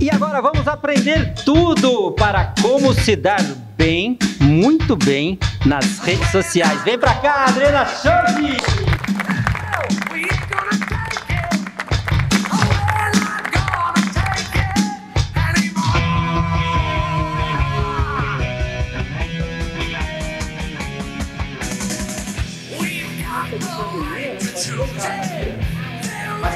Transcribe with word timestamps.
E 0.00 0.08
agora 0.10 0.40
vamos 0.40 0.68
aprender 0.68 1.34
tudo 1.44 2.12
para 2.12 2.54
como 2.62 2.94
se 2.94 3.16
dar 3.16 3.42
bem, 3.76 4.16
muito 4.40 4.94
bem, 4.94 5.36
nas 5.66 5.98
redes 5.98 6.30
sociais. 6.30 6.82
Vem 6.84 6.96
pra 6.96 7.14
cá, 7.14 7.46
Adriana 7.46 7.84
Chove! 7.84 8.87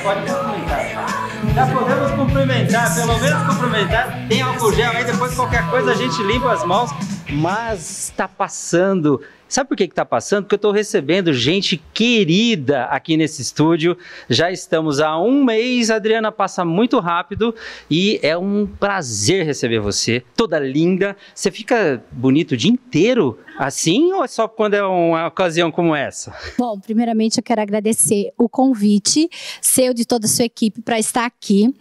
Pode 0.03 0.21
cumprimentar. 0.21 1.33
Já 1.55 1.67
podemos 1.67 2.11
cumprimentar, 2.13 2.95
pelo 2.95 3.19
menos 3.19 3.43
cumprimentar. 3.43 4.29
Tem 4.29 4.43
álcool 4.43 4.73
gel 4.73 4.91
aí, 4.91 5.05
depois 5.05 5.35
qualquer 5.35 5.69
coisa 5.71 5.93
a 5.93 5.95
gente 5.95 6.23
limpa 6.23 6.53
as 6.53 6.65
mãos. 6.65 6.91
Mas 7.31 8.09
está 8.09 8.29
passando 8.29 9.21
Sabe 9.53 9.69
por 9.69 9.77
que 9.77 9.85
está 9.85 10.03
passando? 10.03 10.45
Porque 10.45 10.55
eu 10.55 10.57
estou 10.57 10.73
recebendo 10.73 11.31
gente 11.31 11.77
querida 11.93 12.85
aqui 12.85 13.19
nesse 13.19 13.43
estúdio. 13.43 13.99
Já 14.27 14.51
estamos 14.51 14.99
há 14.99 15.21
um 15.21 15.45
mês, 15.45 15.91
Adriana, 15.91 16.33
passa 16.33 16.65
muito 16.65 16.99
rápido 16.99 17.55
e 17.91 18.19
é 18.23 18.35
um 18.35 18.67
prazer 18.67 19.45
receber 19.45 19.79
você, 19.79 20.25
toda 20.35 20.59
linda. 20.59 21.15
Você 21.35 21.51
fica 21.51 22.03
bonito 22.11 22.53
o 22.53 22.57
dia 22.57 22.71
inteiro 22.71 23.39
assim 23.59 24.13
ou 24.15 24.25
é 24.25 24.29
só 24.29 24.49
quando 24.49 24.75
é 24.75 24.83
uma 24.83 25.27
ocasião 25.27 25.71
como 25.71 25.95
essa? 25.95 26.35
Bom, 26.59 26.79
primeiramente 26.81 27.37
eu 27.39 27.43
quero 27.43 27.61
agradecer 27.61 28.33
o 28.39 28.49
convite 28.49 29.29
seu 29.61 29.93
de 29.93 30.07
toda 30.07 30.25
a 30.25 30.29
sua 30.29 30.47
equipe 30.47 30.81
para 30.81 30.99
estar 30.99 31.27
aqui. 31.27 31.75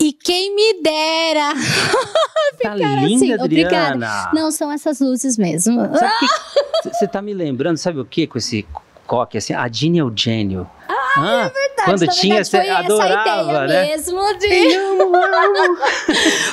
E 0.00 0.12
quem 0.12 0.54
me 0.54 0.82
dera 0.82 1.52
tá 2.62 2.74
linda, 2.74 3.04
assim. 3.04 3.32
Adriana. 3.32 3.44
Obrigada. 3.44 4.30
Não, 4.32 4.50
são 4.50 4.72
essas 4.72 5.00
luzes 5.00 5.36
mesmo. 5.36 5.78
Sabe 5.94 6.12
que, 6.18 6.90
você 7.02 7.08
tá 7.08 7.20
me 7.20 7.34
lembrando, 7.34 7.78
sabe 7.78 7.98
o 7.98 8.04
que 8.04 8.28
com 8.28 8.38
esse 8.38 8.64
coque 9.08 9.36
assim? 9.36 9.54
A 9.54 9.66
Dini 9.66 9.98
Eugênio. 9.98 10.68
Ah, 11.16 11.42
ah, 11.42 11.46
é 11.46 11.50
verdade. 11.50 11.84
Quando 11.84 12.06
tinha, 12.08 12.44
você 12.44 12.58
adorava, 12.58 13.66
né? 13.66 13.88
mesmo 13.88 14.38
de... 14.38 14.74
amo, 14.74 15.14
amo. 15.16 15.78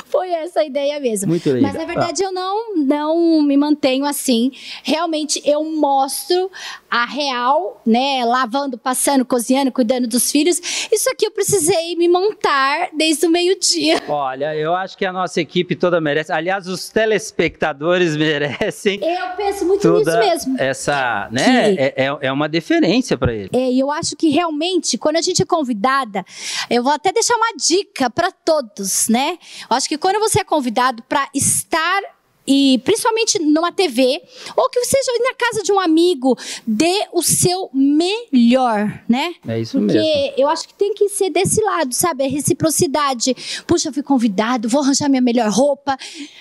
foi 0.06 0.30
essa 0.30 0.64
ideia 0.64 0.98
mesmo. 1.00 1.28
Muito 1.28 1.50
legal. 1.50 1.70
Mas 1.70 1.80
na 1.80 1.86
verdade 1.86 2.22
ah. 2.22 2.26
eu 2.26 2.32
não, 2.32 2.76
não 2.76 3.42
me 3.42 3.56
mantenho 3.56 4.04
assim. 4.04 4.52
Realmente 4.82 5.40
eu 5.44 5.64
mostro 5.64 6.50
a 6.90 7.04
real, 7.04 7.80
né? 7.86 8.24
Lavando, 8.24 8.76
passando, 8.76 9.24
cozinhando, 9.24 9.70
cuidando 9.70 10.08
dos 10.08 10.30
filhos. 10.30 10.60
Isso 10.90 11.08
aqui 11.10 11.26
eu 11.26 11.30
precisei 11.30 11.94
me 11.96 12.08
montar 12.08 12.88
desde 12.96 13.26
o 13.26 13.30
meio-dia. 13.30 14.02
Olha, 14.08 14.54
eu 14.56 14.74
acho 14.74 14.98
que 14.98 15.06
a 15.06 15.12
nossa 15.12 15.40
equipe 15.40 15.76
toda 15.76 16.00
merece. 16.00 16.32
Aliás, 16.32 16.66
os 16.66 16.88
telespectadores 16.88 18.16
merecem. 18.18 19.00
Eu 19.02 19.36
penso 19.36 19.64
muito 19.64 19.88
nisso 19.92 20.18
mesmo. 20.18 20.56
Essa, 20.58 21.28
né? 21.30 21.74
Que... 21.74 21.80
É, 21.80 21.94
é, 21.96 22.18
é 22.22 22.32
uma 22.32 22.48
deferência 22.48 23.16
para 23.16 23.32
ele. 23.32 23.50
É, 23.52 23.70
e 23.70 23.78
eu 23.78 23.90
acho 23.90 24.16
que 24.16 24.28
realmente, 24.28 24.49
quando 24.98 25.16
a 25.16 25.22
gente 25.22 25.42
é 25.42 25.46
convidada, 25.46 26.24
eu 26.68 26.82
vou 26.82 26.92
até 26.92 27.12
deixar 27.12 27.34
uma 27.36 27.52
dica 27.56 28.10
para 28.10 28.30
todos, 28.30 29.08
né? 29.08 29.38
Eu 29.70 29.76
acho 29.76 29.88
que 29.88 29.98
quando 29.98 30.18
você 30.18 30.40
é 30.40 30.44
convidado 30.44 31.02
para 31.04 31.28
estar 31.34 32.02
e 32.46 32.80
principalmente 32.84 33.38
numa 33.38 33.70
TV, 33.70 34.20
ou 34.56 34.68
que 34.70 34.84
seja 34.84 35.12
na 35.22 35.34
casa 35.34 35.62
de 35.62 35.70
um 35.72 35.78
amigo, 35.78 36.36
dê 36.66 37.06
o 37.12 37.22
seu 37.22 37.70
melhor, 37.72 39.02
né? 39.08 39.34
É 39.46 39.60
isso 39.60 39.78
Porque 39.78 39.94
mesmo. 39.94 40.22
Porque 40.26 40.42
eu 40.42 40.48
acho 40.48 40.66
que 40.66 40.74
tem 40.74 40.92
que 40.94 41.08
ser 41.08 41.30
desse 41.30 41.62
lado, 41.62 41.94
sabe? 41.94 42.24
A 42.24 42.28
reciprocidade. 42.28 43.36
Puxa, 43.66 43.90
eu 43.90 43.92
fui 43.92 44.02
convidado, 44.02 44.68
vou 44.68 44.82
arranjar 44.82 45.08
minha 45.08 45.22
melhor 45.22 45.48
roupa, 45.50 45.96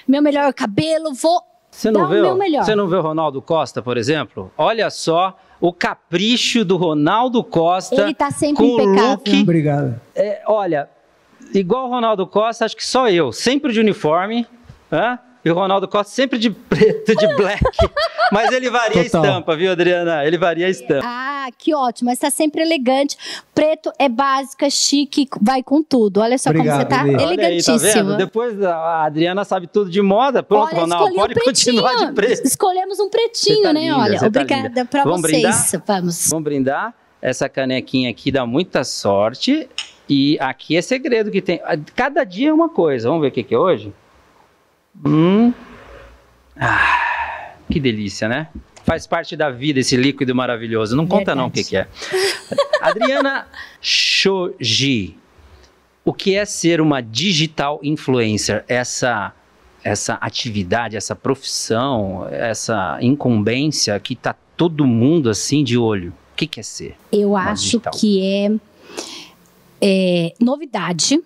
meu 0.07 0.21
melhor 0.21 0.51
cabelo, 0.53 1.13
vou 1.13 1.41
você 1.71 1.91
não, 1.91 2.07
vê, 2.07 2.19
você 2.61 2.75
não 2.75 2.87
vê 2.87 2.95
o 2.95 3.01
Ronaldo 3.01 3.41
Costa, 3.43 3.79
por 3.81 3.95
exemplo? 3.95 4.51
Olha 4.57 4.89
só 4.89 5.37
o 5.59 5.73
capricho 5.73 6.63
do 6.63 6.77
Ronaldo 6.77 7.43
Costa. 7.43 8.01
Ele 8.01 8.13
tá 8.13 8.31
sempre 8.31 8.63
com 8.65 8.81
impecável. 8.81 9.09
Look, 9.09 9.41
Obrigado. 9.41 10.01
É, 10.15 10.41
olha, 10.45 10.89
igual 11.53 11.87
o 11.87 11.89
Ronaldo 11.89 12.25
Costa, 12.25 12.65
acho 12.65 12.75
que 12.75 12.85
só 12.85 13.09
eu, 13.09 13.31
sempre 13.31 13.73
de 13.73 13.79
uniforme. 13.79 14.47
Hã? 14.91 15.19
E 15.43 15.49
o 15.49 15.53
Ronaldo 15.53 15.87
Costa 15.87 16.11
sempre 16.11 16.37
de 16.37 16.49
preto, 16.49 17.15
de 17.15 17.35
black. 17.35 17.63
Mas 18.31 18.51
ele 18.51 18.69
varia 18.69 19.03
Total. 19.05 19.23
a 19.23 19.27
estampa, 19.27 19.55
viu, 19.55 19.71
Adriana? 19.71 20.25
Ele 20.25 20.37
varia 20.37 20.67
a 20.67 20.69
estampa. 20.69 21.01
Ah, 21.03 21.47
que 21.57 21.73
ótimo. 21.73 22.09
Mas 22.09 22.19
tá 22.19 22.29
sempre 22.29 22.61
elegante. 22.61 23.17
Preto 23.55 23.91
é 23.97 24.09
básica, 24.09 24.69
chique, 24.69 25.27
vai 25.41 25.63
com 25.63 25.81
tudo. 25.81 26.19
Olha 26.19 26.37
só 26.37 26.49
Obrigado, 26.49 26.87
como 26.87 27.11
você 27.11 27.15
tá 27.17 27.23
elegantíssimo. 27.23 28.11
Aí, 28.11 28.11
tá 28.11 28.17
Depois 28.17 28.61
a 28.61 29.05
Adriana 29.05 29.45
sabe 29.45 29.67
tudo 29.67 29.89
de 29.89 30.01
moda. 30.01 30.43
Pronto, 30.43 30.67
Olha, 30.67 30.81
Ronaldo, 30.81 31.15
pode 31.15 31.39
um 31.39 31.43
continuar 31.43 31.95
de 31.95 32.11
preto. 32.13 32.45
Escolhemos 32.45 32.99
um 32.99 33.09
pretinho, 33.09 33.63
tá 33.63 33.73
né? 33.73 33.81
Linda, 33.81 33.97
Olha, 33.97 34.19
tá 34.19 34.27
obrigada 34.27 34.69
tá 34.69 34.85
para 34.85 35.03
vocês. 35.05 35.21
Brindar? 35.21 35.83
Vamos. 35.87 36.29
Vamos 36.29 36.43
brindar. 36.43 36.93
Essa 37.21 37.49
canequinha 37.49 38.09
aqui 38.09 38.31
dá 38.31 38.45
muita 38.45 38.83
sorte. 38.83 39.69
E 40.07 40.37
aqui 40.39 40.75
é 40.75 40.81
segredo 40.81 41.31
que 41.31 41.41
tem. 41.41 41.61
Cada 41.95 42.23
dia 42.23 42.49
é 42.49 42.53
uma 42.53 42.67
coisa. 42.67 43.07
Vamos 43.07 43.21
ver 43.21 43.29
o 43.29 43.31
que, 43.31 43.43
que 43.43 43.55
é 43.55 43.57
hoje? 43.57 43.93
Hum. 45.05 45.53
Ah, 46.55 47.53
que 47.69 47.79
delícia, 47.79 48.27
né? 48.27 48.47
Faz 48.83 49.05
parte 49.05 49.35
da 49.35 49.49
vida 49.49 49.79
esse 49.79 49.95
líquido 49.95 50.35
maravilhoso. 50.35 50.95
Não 50.95 51.05
conta 51.05 51.35
Verdade. 51.35 51.37
não 51.37 51.47
o 51.47 51.51
que, 51.51 51.63
que 51.63 51.77
é. 51.77 51.87
Adriana 52.81 53.47
Shoji, 53.81 55.17
o 56.03 56.13
que 56.13 56.35
é 56.35 56.45
ser 56.45 56.81
uma 56.81 57.01
digital 57.01 57.79
influencer? 57.83 58.63
Essa 58.67 59.33
essa 59.83 60.15
atividade, 60.15 60.97
essa 60.97 61.15
profissão, 61.15 62.27
essa 62.29 62.97
incumbência 63.01 63.97
que 63.99 64.13
está 64.13 64.35
todo 64.57 64.85
mundo 64.85 65.29
assim 65.29 65.63
de 65.63 65.77
olho. 65.77 66.09
O 66.33 66.35
que, 66.35 66.47
que 66.47 66.59
é 66.59 66.63
ser? 66.63 66.95
Eu 67.11 67.35
acho 67.35 67.63
digital? 67.63 67.93
que 67.93 68.21
é, 68.21 68.51
é 69.81 70.33
novidade. 70.39 71.19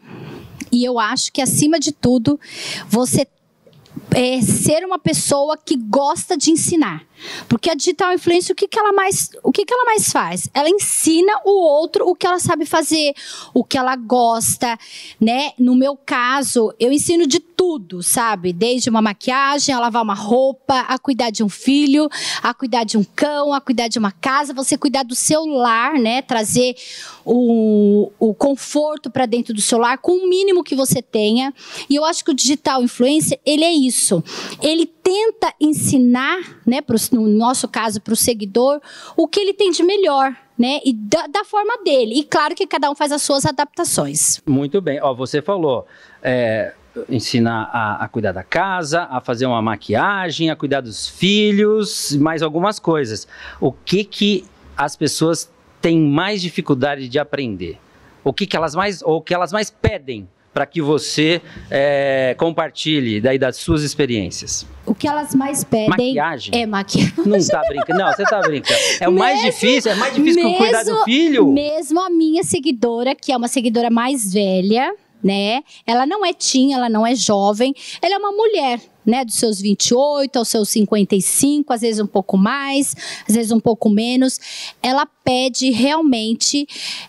E 0.71 0.83
eu 0.83 0.99
acho 0.99 1.31
que, 1.31 1.41
acima 1.41 1.79
de 1.79 1.91
tudo, 1.91 2.39
você 2.87 3.27
é, 4.11 4.41
ser 4.41 4.85
uma 4.85 4.99
pessoa 4.99 5.57
que 5.57 5.75
gosta 5.75 6.37
de 6.37 6.51
ensinar. 6.51 7.03
Porque 7.47 7.69
a 7.69 7.75
digital 7.75 8.13
influencer, 8.13 8.53
o 8.53 8.55
que, 8.55 8.67
que 8.67 8.77
ela 8.77 8.93
mais, 8.93 9.29
o 9.43 9.51
que, 9.51 9.65
que 9.65 9.73
ela 9.73 9.85
mais 9.85 10.11
faz? 10.11 10.49
Ela 10.53 10.69
ensina 10.69 11.33
o 11.45 11.51
outro 11.51 12.07
o 12.07 12.15
que 12.15 12.25
ela 12.25 12.39
sabe 12.39 12.65
fazer, 12.65 13.13
o 13.53 13.63
que 13.63 13.77
ela 13.77 13.95
gosta, 13.95 14.77
né? 15.19 15.51
No 15.57 15.75
meu 15.75 15.95
caso, 15.95 16.73
eu 16.79 16.91
ensino 16.91 17.25
de 17.25 17.39
tudo, 17.39 18.03
sabe? 18.03 18.51
Desde 18.51 18.89
uma 18.89 19.01
maquiagem, 19.01 19.73
a 19.73 19.79
lavar 19.79 20.03
uma 20.03 20.13
roupa, 20.13 20.81
a 20.81 20.97
cuidar 20.97 21.29
de 21.29 21.43
um 21.43 21.49
filho, 21.49 22.09
a 22.41 22.53
cuidar 22.53 22.83
de 22.83 22.97
um 22.97 23.03
cão, 23.03 23.53
a 23.53 23.61
cuidar 23.61 23.87
de 23.87 23.97
uma 23.97 24.11
casa, 24.11 24.53
você 24.53 24.77
cuidar 24.77 25.03
do 25.03 25.15
seu 25.15 25.45
lar, 25.45 25.93
né? 25.93 26.21
Trazer 26.21 26.75
o, 27.25 28.11
o 28.19 28.33
conforto 28.33 29.09
para 29.09 29.25
dentro 29.25 29.53
do 29.53 29.61
seu 29.61 29.77
lar 29.77 29.97
com 29.97 30.11
o 30.11 30.29
mínimo 30.29 30.63
que 30.63 30.75
você 30.75 31.01
tenha. 31.01 31.53
E 31.89 31.95
eu 31.95 32.03
acho 32.03 32.23
que 32.23 32.31
o 32.31 32.35
digital 32.35 32.83
influencer, 32.83 33.39
ele 33.45 33.63
é 33.63 33.71
isso. 33.71 34.23
Ele 34.61 34.85
tenta 35.03 35.53
ensinar, 35.59 36.39
né, 36.65 36.81
pros, 36.81 37.11
no 37.11 37.27
nosso 37.27 37.67
caso, 37.67 38.01
para 38.01 38.13
o 38.13 38.17
seguidor, 38.17 38.81
o 39.17 39.27
que 39.27 39.39
ele 39.39 39.53
tem 39.53 39.69
de 39.69 39.83
melhor. 39.83 40.35
Né? 40.57 40.79
E 40.85 40.93
da, 40.93 41.25
da, 41.25 41.43
forma 41.43 41.83
dele. 41.83 42.19
E 42.19 42.23
claro 42.23 42.53
que 42.53 42.67
cada 42.67 42.89
um 42.89 42.95
faz 42.95 43.11
as 43.11 43.23
suas 43.23 43.43
adaptações. 43.43 44.39
Muito 44.45 44.79
bem. 44.79 45.01
Ó, 45.01 45.13
você 45.13 45.41
falou. 45.41 45.85
É, 46.21 46.73
ensinar 47.09 47.69
a, 47.73 48.03
a, 48.03 48.07
cuidar 48.07 48.31
da 48.31 48.43
casa, 48.43 49.07
a 49.09 49.19
fazer 49.19 49.45
uma 49.47 49.61
maquiagem, 49.61 50.51
a 50.51 50.55
cuidar 50.55 50.81
dos 50.81 51.07
filhos, 51.07 52.15
mais 52.15 52.43
algumas 52.43 52.79
coisas. 52.79 53.27
O 53.59 53.71
que 53.71 54.03
que 54.03 54.45
as 54.77 54.95
pessoas 54.95 55.51
têm 55.81 55.99
mais 55.99 56.41
dificuldade 56.41 57.09
de 57.09 57.17
aprender? 57.17 57.79
O 58.23 58.31
que, 58.31 58.45
que 58.45 58.55
elas 58.55 58.75
mais, 58.75 59.01
ou 59.01 59.21
que 59.21 59.33
elas 59.33 59.51
mais 59.51 59.69
pedem 59.69 60.29
para 60.53 60.65
que 60.65 60.81
você 60.81 61.41
é, 61.69 62.35
compartilhe 62.37 63.19
daí 63.19 63.39
das 63.39 63.57
suas 63.57 63.81
experiências? 63.83 64.65
O 64.85 64.93
que 64.93 65.07
elas 65.07 65.33
mais 65.33 65.63
pedem 65.63 65.89
maquiagem. 65.89 66.53
é 66.53 66.65
maquiagem. 66.65 67.13
Não 67.25 67.37
está 67.37 67.61
brincando. 67.67 67.99
Não, 67.99 68.11
você 68.11 68.23
está 68.23 68.41
brincando. 68.41 68.79
É 68.99 69.09
o 69.09 69.11
mais 69.11 69.41
difícil, 69.41 69.91
é 69.91 69.95
mais 69.95 70.13
difícil 70.13 70.43
mesmo, 70.43 70.57
cuidar 70.57 70.83
do 70.83 71.03
filho. 71.03 71.47
Mesmo 71.47 71.99
a 71.99 72.09
minha 72.09 72.43
seguidora, 72.43 73.15
que 73.15 73.31
é 73.31 73.37
uma 73.37 73.47
seguidora 73.47 73.89
mais 73.89 74.33
velha, 74.33 74.93
né? 75.23 75.63
Ela 75.87 76.05
não 76.05 76.25
é 76.25 76.33
teen, 76.33 76.73
ela 76.73 76.89
não 76.89 77.07
é 77.07 77.15
jovem, 77.15 77.73
ela 78.01 78.15
é 78.15 78.17
uma 78.17 78.31
mulher, 78.31 78.79
né, 79.05 79.25
dos 79.25 79.35
seus 79.35 79.59
28 79.59 80.37
aos 80.37 80.47
seus 80.47 80.69
55, 80.69 81.73
às 81.73 81.81
vezes 81.81 81.99
um 81.99 82.07
pouco 82.07 82.37
mais, 82.37 82.95
às 83.27 83.35
vezes 83.35 83.51
um 83.51 83.59
pouco 83.59 83.89
menos. 83.89 84.39
Ela 84.81 85.05
pede 85.05 85.69
realmente, 85.71 86.67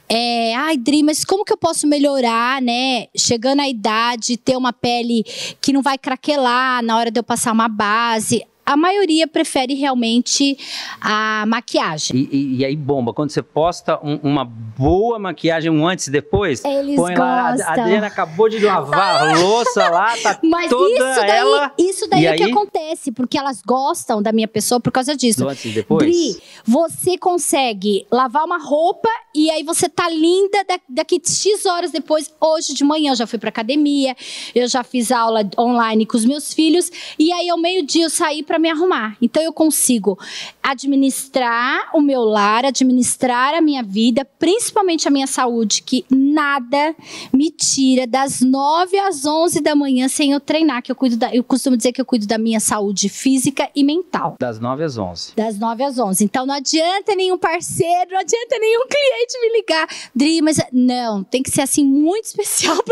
é, 0.08 0.54
ai, 0.54 0.76
Dri, 0.76 1.02
mas 1.02 1.24
como 1.24 1.44
que 1.44 1.52
eu 1.52 1.58
posso 1.58 1.86
melhorar, 1.86 2.60
né? 2.62 3.06
Chegando 3.16 3.60
à 3.60 3.68
idade, 3.68 4.36
ter 4.36 4.56
uma 4.56 4.72
pele 4.72 5.24
que 5.60 5.72
não 5.72 5.82
vai 5.82 5.98
craquelar 5.98 6.82
na 6.82 6.96
hora 6.96 7.10
de 7.10 7.18
eu 7.18 7.24
passar 7.24 7.52
uma 7.52 7.68
base 7.68 8.44
a 8.66 8.76
maioria 8.76 9.26
prefere 9.26 9.74
realmente 9.74 10.56
a 11.00 11.44
maquiagem. 11.46 12.16
E, 12.16 12.28
e- 12.36 12.56
e 12.58 12.64
aí 12.64 12.76
bomba, 12.76 13.12
quando 13.12 13.30
você 13.30 13.42
posta 13.42 13.98
um- 14.02 14.18
uma 14.22 14.44
boa 14.44 15.18
maquiagem, 15.18 15.70
um 15.70 15.86
antes 15.86 16.06
e 16.06 16.10
depois, 16.10 16.64
Eles 16.64 16.96
põe 16.96 17.14
lá, 17.16 17.48
a 17.48 17.52
gostam. 17.52 17.72
Adriana 17.84 18.06
acabou 18.06 18.48
de 18.48 18.58
lavar 18.58 19.22
a 19.28 19.32
louça 19.38 19.88
lá, 19.88 20.16
tá 20.16 20.38
Mas 20.42 20.68
toda 20.70 20.90
isso 20.92 21.20
daí, 21.20 21.30
ela 21.30 21.72
isso 21.78 22.08
daí 22.08 22.22
E 22.22 22.26
é 22.26 22.36
que 22.36 22.42
aí? 22.44 22.50
acontece, 22.50 23.12
porque 23.12 23.36
elas 23.38 23.60
gostam 23.64 24.22
da 24.22 24.32
minha 24.32 24.48
pessoa 24.48 24.80
por 24.80 24.90
causa 24.92 25.16
disso. 25.16 25.40
do 25.40 25.48
antes 25.48 25.64
e 25.64 25.68
depois. 25.70 26.02
Dri, 26.04 26.40
você 26.64 27.18
consegue 27.18 28.06
lavar 28.10 28.44
uma 28.44 28.58
roupa 28.58 29.08
e 29.34 29.50
aí 29.50 29.62
você 29.62 29.88
tá 29.88 30.08
linda 30.08 30.64
da- 30.64 30.80
daqui 30.88 31.20
X 31.24 31.66
horas 31.66 31.90
depois. 31.90 32.32
Hoje 32.40 32.74
de 32.74 32.84
manhã 32.84 33.12
eu 33.12 33.16
já 33.16 33.26
fui 33.26 33.38
pra 33.38 33.48
academia, 33.48 34.16
eu 34.54 34.66
já 34.68 34.82
fiz 34.84 35.10
aula 35.10 35.40
online 35.58 36.06
com 36.06 36.16
os 36.16 36.24
meus 36.24 36.52
filhos 36.52 36.90
e 37.18 37.32
aí 37.32 37.48
ao 37.48 37.58
meio-dia 37.58 38.04
eu 38.04 38.10
saí 38.10 38.42
pra 38.42 38.58
me 38.58 38.70
arrumar. 38.70 39.16
Então 39.20 39.42
eu 39.42 39.52
consigo 39.52 40.18
administrar 40.62 41.90
o 41.94 42.00
meu 42.00 42.22
lar, 42.22 42.64
administrar 42.64 43.54
a 43.54 43.60
minha 43.60 43.82
vida, 43.82 44.24
principalmente 44.38 45.08
a 45.08 45.10
minha 45.10 45.26
saúde, 45.26 45.82
que 45.82 46.04
nada 46.10 46.94
me 47.32 47.50
tira 47.50 48.06
das 48.06 48.40
9 48.40 48.98
às 48.98 49.24
11 49.24 49.60
da 49.60 49.74
manhã 49.74 50.08
sem 50.08 50.32
eu 50.32 50.40
treinar, 50.40 50.82
que 50.82 50.90
eu 50.92 50.96
cuido 50.96 51.16
da, 51.16 51.34
eu 51.34 51.42
costumo 51.42 51.76
dizer 51.76 51.92
que 51.92 52.00
eu 52.00 52.04
cuido 52.04 52.26
da 52.26 52.38
minha 52.38 52.60
saúde 52.60 53.08
física 53.08 53.68
e 53.74 53.82
mental. 53.82 54.36
Das 54.38 54.58
9 54.60 54.84
às 54.84 54.96
11. 54.98 55.32
Das 55.36 55.58
9 55.58 55.82
às 55.84 55.98
11. 55.98 56.24
Então 56.24 56.46
não 56.46 56.54
adianta 56.54 57.14
nenhum 57.14 57.38
parceiro, 57.38 58.10
não 58.12 58.18
adianta 58.20 58.58
nenhum 58.58 58.86
cliente 58.86 59.23
me 59.40 59.50
ligar. 59.56 59.86
Dri, 60.14 60.40
mas 60.42 60.58
não, 60.72 61.22
tem 61.24 61.42
que 61.42 61.50
ser 61.50 61.62
assim 61.62 61.84
muito 61.84 62.26
especial. 62.26 62.76
Bom, 62.76 62.82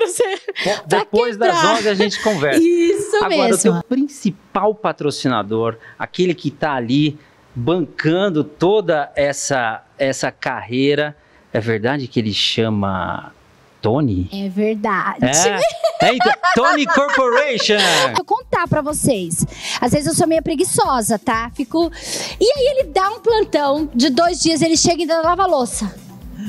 Pra 0.88 0.99
depois 0.99 1.37
das 1.37 1.55
quebrar. 1.55 1.76
11 1.79 1.88
a 1.88 1.94
gente 1.94 2.23
conversa. 2.23 2.61
Isso 2.62 3.17
Agora, 3.17 3.34
o 3.34 3.44
mesmo. 3.44 3.73
teu 3.73 3.82
principal 3.84 4.75
patrocinador, 4.75 5.76
aquele 5.99 6.34
que 6.34 6.50
tá 6.50 6.75
ali 6.75 7.19
bancando 7.55 8.43
toda 8.43 9.12
essa, 9.14 9.84
essa 9.99 10.31
carreira, 10.31 11.17
é 11.52 11.61
verdade 11.61 12.08
que 12.08 12.19
ele 12.19 12.32
chama 12.32 13.32
Tony? 13.82 14.29
É 14.32 14.49
verdade. 14.49 15.19
É, 15.25 16.06
é 16.06 16.14
então, 16.14 16.32
Tony 16.55 16.87
Corporation. 16.87 17.76
Vou 18.17 18.25
contar 18.25 18.67
pra 18.69 18.81
vocês. 18.81 19.44
Às 19.81 19.93
vezes 19.93 20.06
eu 20.06 20.14
sou 20.14 20.26
meio 20.26 20.43
preguiçosa, 20.43 21.19
tá? 21.19 21.50
Fico. 21.55 21.90
E 22.40 22.44
aí 22.44 22.76
ele 22.79 22.84
dá 22.84 23.11
um 23.11 23.20
plantão 23.20 23.90
de 23.93 24.08
dois 24.08 24.40
dias, 24.40 24.62
ele 24.62 24.76
chega 24.76 24.99
e 24.99 25.00
ainda 25.02 25.20
lava 25.20 25.43
a 25.43 25.46
louça. 25.46 25.93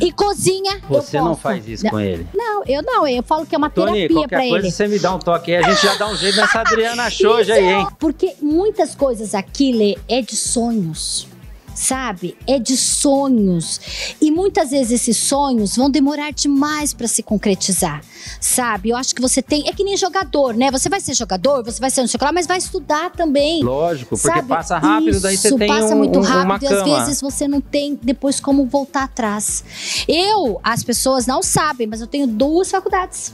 E 0.01 0.11
cozinha. 0.11 0.81
Você 0.89 1.19
não 1.19 1.35
faz 1.35 1.67
isso 1.67 1.87
com 1.89 1.99
ele. 1.99 2.27
Não, 2.33 2.63
eu 2.65 2.81
não. 2.81 3.07
Eu 3.07 3.23
falo 3.23 3.45
que 3.45 3.55
é 3.55 3.57
uma 3.57 3.69
Tony, 3.69 4.07
terapia 4.07 4.27
coisa 4.27 4.57
ele. 4.57 4.71
você 4.71 4.87
me 4.87 4.99
dá 4.99 5.15
um 5.15 5.19
toque 5.19 5.53
aí, 5.53 5.63
a 5.63 5.69
gente 5.69 5.85
já 5.85 5.95
dá 5.95 6.07
um 6.07 6.15
jeito 6.15 6.37
nessa 6.37 6.61
Adriana 6.61 7.09
Shoja 7.09 7.53
aí, 7.53 7.65
hein? 7.65 7.87
Porque 7.99 8.35
muitas 8.41 8.95
coisas 8.95 9.35
aqui, 9.35 9.71
Lê, 9.71 9.97
é 10.07 10.21
de 10.21 10.35
sonhos. 10.35 11.27
Sabe? 11.73 12.37
É 12.47 12.59
de 12.59 12.77
sonhos. 12.77 13.79
E 14.21 14.31
muitas 14.31 14.71
vezes 14.71 15.01
esses 15.01 15.17
sonhos 15.17 15.75
vão 15.75 15.89
demorar 15.89 16.31
demais 16.31 16.93
pra 16.93 17.07
se 17.07 17.23
concretizar. 17.23 18.01
Sabe? 18.39 18.89
Eu 18.89 18.97
acho 18.97 19.13
que 19.13 19.21
você 19.21 19.41
tem. 19.41 19.67
É 19.67 19.73
que 19.73 19.83
nem 19.83 19.97
jogador, 19.97 20.53
né? 20.53 20.71
Você 20.71 20.89
vai 20.89 20.99
ser 20.99 21.13
jogador, 21.13 21.63
você 21.63 21.79
vai 21.79 21.89
ser 21.89 22.01
um 22.01 22.07
chocolate, 22.07 22.35
mas 22.35 22.47
vai 22.47 22.57
estudar 22.57 23.11
também. 23.11 23.63
Lógico, 23.63 24.17
porque 24.17 24.27
Sabe? 24.27 24.47
passa 24.47 24.77
rápido, 24.77 25.19
daí 25.19 25.37
você 25.37 25.47
Isso, 25.49 25.57
tem 25.57 25.67
passa 25.67 25.95
um, 25.95 25.97
muito 25.97 26.19
rápido 26.21 26.63
e 26.63 26.73
às 26.73 26.83
vezes 26.83 27.21
você 27.21 27.47
não 27.47 27.59
tem 27.59 27.99
depois 28.01 28.39
como 28.39 28.65
voltar 28.65 29.03
atrás. 29.03 29.63
Eu, 30.07 30.59
as 30.63 30.83
pessoas 30.83 31.25
não 31.25 31.41
sabem, 31.41 31.87
mas 31.87 32.01
eu 32.01 32.07
tenho 32.07 32.27
duas 32.27 32.69
faculdades. 32.71 33.33